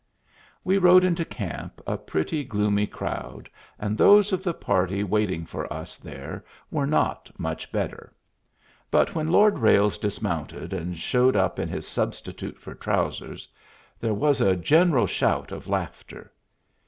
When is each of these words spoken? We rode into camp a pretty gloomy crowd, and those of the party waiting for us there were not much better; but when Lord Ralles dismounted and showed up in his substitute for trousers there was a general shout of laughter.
We 0.63 0.79
rode 0.79 1.03
into 1.03 1.23
camp 1.23 1.79
a 1.85 1.95
pretty 1.95 2.43
gloomy 2.43 2.87
crowd, 2.87 3.51
and 3.77 3.95
those 3.95 4.31
of 4.33 4.41
the 4.43 4.51
party 4.55 5.03
waiting 5.03 5.45
for 5.45 5.71
us 5.71 5.95
there 5.95 6.43
were 6.71 6.87
not 6.87 7.29
much 7.37 7.71
better; 7.71 8.11
but 8.89 9.13
when 9.13 9.27
Lord 9.27 9.59
Ralles 9.59 9.99
dismounted 9.99 10.73
and 10.73 10.97
showed 10.97 11.35
up 11.35 11.59
in 11.59 11.69
his 11.69 11.87
substitute 11.87 12.57
for 12.57 12.73
trousers 12.73 13.47
there 13.99 14.15
was 14.15 14.41
a 14.41 14.55
general 14.55 15.05
shout 15.05 15.51
of 15.51 15.67
laughter. 15.67 16.33